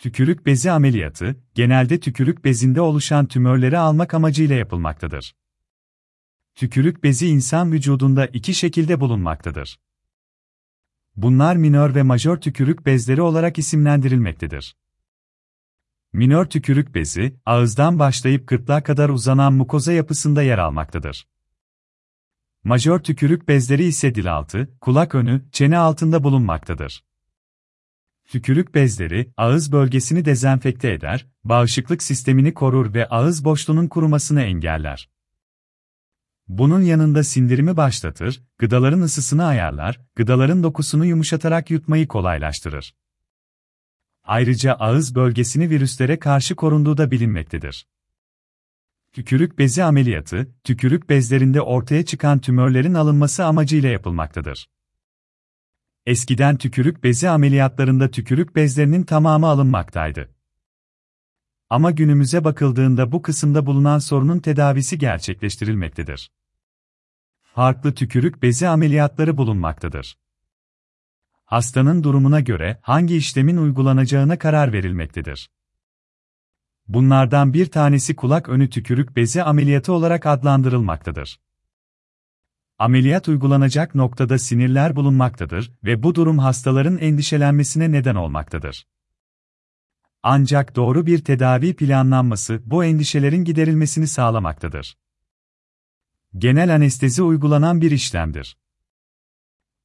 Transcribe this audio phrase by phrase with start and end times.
[0.00, 5.34] Tükürük bezi ameliyatı, genelde tükürük bezinde oluşan tümörleri almak amacıyla yapılmaktadır.
[6.54, 9.80] Tükürük bezi insan vücudunda iki şekilde bulunmaktadır.
[11.16, 14.76] Bunlar minör ve majör tükürük bezleri olarak isimlendirilmektedir.
[16.12, 21.28] Minör tükürük bezi, ağızdan başlayıp gırtlağa kadar uzanan mukoza yapısında yer almaktadır.
[22.64, 27.09] Majör tükürük bezleri ise dil altı, kulak önü, çene altında bulunmaktadır.
[28.30, 35.10] Tükürük bezleri, ağız bölgesini dezenfekte eder, bağışıklık sistemini korur ve ağız boşluğunun kurumasını engeller.
[36.48, 42.94] Bunun yanında sindirimi başlatır, gıdaların ısısını ayarlar, gıdaların dokusunu yumuşatarak yutmayı kolaylaştırır.
[44.24, 47.86] Ayrıca ağız bölgesini virüslere karşı korunduğu da bilinmektedir.
[49.12, 54.68] Tükürük bezi ameliyatı, tükürük bezlerinde ortaya çıkan tümörlerin alınması amacıyla yapılmaktadır.
[56.10, 60.34] Eskiden tükürük bezi ameliyatlarında tükürük bezlerinin tamamı alınmaktaydı.
[61.68, 66.30] Ama günümüze bakıldığında bu kısımda bulunan sorunun tedavisi gerçekleştirilmektedir.
[67.42, 70.18] Farklı tükürük bezi ameliyatları bulunmaktadır.
[71.44, 75.50] Hastanın durumuna göre hangi işlemin uygulanacağına karar verilmektedir.
[76.88, 81.40] Bunlardan bir tanesi kulak önü tükürük bezi ameliyatı olarak adlandırılmaktadır.
[82.80, 88.86] Ameliyat uygulanacak noktada sinirler bulunmaktadır ve bu durum hastaların endişelenmesine neden olmaktadır.
[90.22, 94.98] Ancak doğru bir tedavi planlanması bu endişelerin giderilmesini sağlamaktadır.
[96.38, 98.58] Genel anestezi uygulanan bir işlemdir.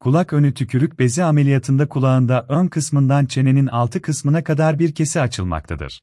[0.00, 6.02] Kulak önü tükürük bezi ameliyatında kulağında ön kısmından çenenin altı kısmına kadar bir kesi açılmaktadır.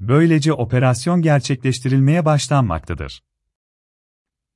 [0.00, 3.22] Böylece operasyon gerçekleştirilmeye başlanmaktadır.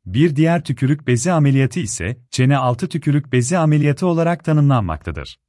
[0.07, 5.41] Bir diğer tükürük bezi ameliyatı ise çene altı tükürük bezi ameliyatı olarak tanımlanmaktadır.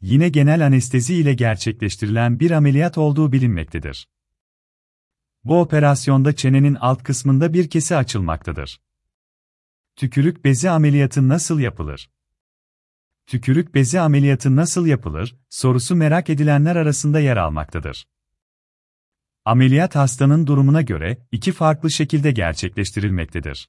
[0.00, 4.08] Yine genel anestezi ile gerçekleştirilen bir ameliyat olduğu bilinmektedir.
[5.44, 8.80] Bu operasyonda çenenin alt kısmında bir kesi açılmaktadır.
[9.96, 12.10] Tükürük bezi ameliyatı nasıl yapılır?
[13.26, 18.06] Tükürük bezi ameliyatı nasıl yapılır sorusu merak edilenler arasında yer almaktadır.
[19.46, 23.68] Ameliyat hastanın durumuna göre iki farklı şekilde gerçekleştirilmektedir.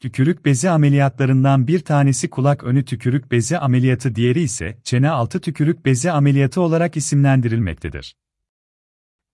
[0.00, 5.84] Tükürük bezi ameliyatlarından bir tanesi kulak önü tükürük bezi ameliyatı, diğeri ise çene altı tükürük
[5.84, 8.16] bezi ameliyatı olarak isimlendirilmektedir.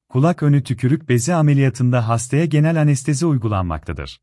[0.08, 4.20] Kulak önü tükürük bezi ameliyatında hastaya genel anestezi uygulanmaktadır.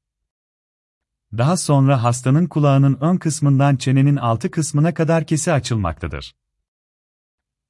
[1.37, 6.35] Daha sonra hastanın kulağının ön kısmından çenenin altı kısmına kadar kesi açılmaktadır.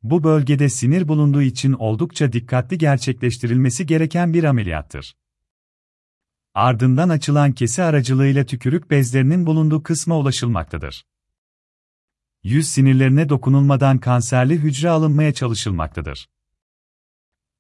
[0.04, 5.16] Bu bölgede sinir bulunduğu için oldukça dikkatli gerçekleştirilmesi gereken bir ameliyattır.
[6.54, 11.06] Ardından açılan kesi aracılığıyla tükürük bezlerinin bulunduğu kısma ulaşılmaktadır.
[12.44, 16.30] Yüz sinirlerine dokunulmadan kanserli hücre alınmaya çalışılmaktadır.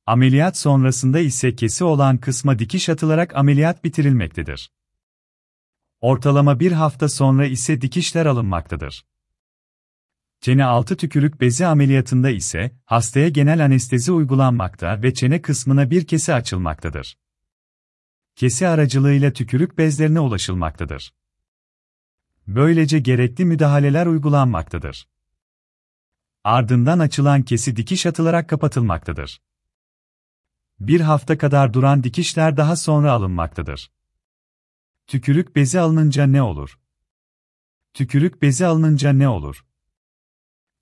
[0.06, 4.72] Ameliyat sonrasında ise kesi olan kısma dikiş atılarak ameliyat bitirilmektedir.
[6.00, 9.06] Ortalama bir hafta sonra ise dikişler alınmaktadır.
[10.42, 16.34] Çene altı tükürük bezi ameliyatında ise hastaya genel anestezi uygulanmakta ve çene kısmına bir kesi
[16.34, 17.18] açılmaktadır.
[18.36, 21.14] Kesi aracılığıyla tükürük bezlerine ulaşılmaktadır.
[22.48, 25.08] Böylece gerekli müdahaleler uygulanmaktadır.
[26.44, 29.42] Ardından açılan kesi dikiş atılarak kapatılmaktadır.
[30.80, 33.92] Bir hafta kadar duran dikişler daha sonra alınmaktadır.
[35.08, 36.80] Tükürük bezi alınınca ne olur?
[37.94, 39.66] Tükürük bezi alınınca ne olur?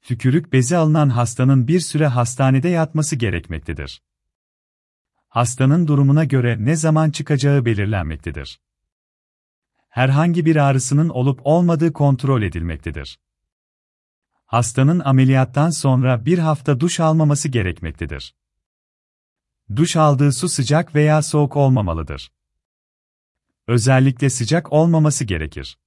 [0.01, 4.01] Tükürük bezi alınan hastanın bir süre hastanede yatması gerekmektedir.
[5.27, 8.61] Hastanın durumuna göre ne zaman çıkacağı belirlenmektedir.
[9.89, 13.19] Herhangi bir ağrısının olup olmadığı kontrol edilmektedir.
[14.45, 18.35] Hastanın ameliyattan sonra bir hafta duş almaması gerekmektedir.
[19.75, 22.31] Duş aldığı su sıcak veya soğuk olmamalıdır.
[23.67, 25.77] Özellikle sıcak olmaması gerekir.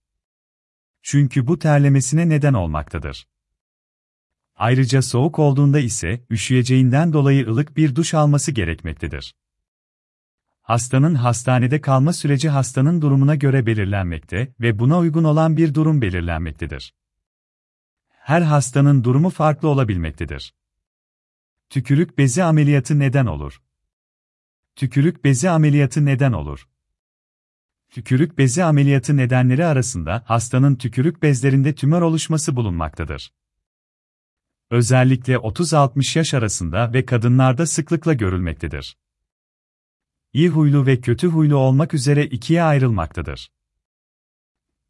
[1.03, 3.29] Çünkü bu terlemesine neden olmaktadır.
[4.63, 9.35] Ayrıca soğuk olduğunda ise üşüyeceğinden dolayı ılık bir duş alması gerekmektedir.
[10.61, 16.95] Hastanın hastanede kalma süreci hastanın durumuna göre belirlenmekte ve buna uygun olan bir durum belirlenmektedir.
[18.09, 20.55] Her hastanın durumu farklı olabilmektedir.
[21.71, 23.63] Tükürük bezi ameliyatı neden olur?
[24.77, 26.69] Tükürük bezi ameliyatı neden olur?
[27.91, 33.33] Tükürük bezi ameliyatı nedenleri arasında hastanın tükürük bezlerinde tümör oluşması bulunmaktadır.
[34.73, 38.97] Özellikle 30-60 yaş arasında ve kadınlarda sıklıkla görülmektedir.
[40.33, 43.53] İyi huylu ve kötü huylu olmak üzere ikiye ayrılmaktadır.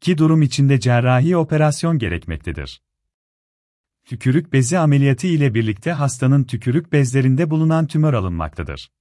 [0.01, 2.81] Ki durum içinde cerrahi operasyon gerekmektedir.
[4.05, 8.91] Tükürük bezi ameliyatı ile birlikte hastanın tükürük bezlerinde bulunan tümör alınmaktadır.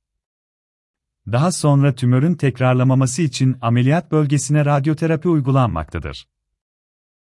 [1.33, 6.29] Daha sonra tümörün tekrarlamaması için ameliyat bölgesine radyoterapi uygulanmaktadır.